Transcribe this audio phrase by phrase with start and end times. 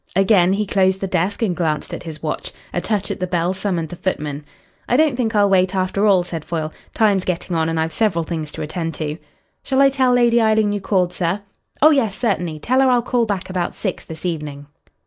[0.15, 2.53] Again he closed the desk and glanced at his watch.
[2.73, 4.43] A touch at the bell summoned the footman.
[4.89, 6.73] "I don't think I'll wait, after all," said Foyle.
[6.95, 9.19] "Time's getting on, and I've several things to attend to."
[9.61, 11.41] "Shall I tell Lady Eileen you called, sir?"
[11.83, 12.57] "Oh yes, certainly.
[12.57, 14.65] Tell her I'll call back about six this evening."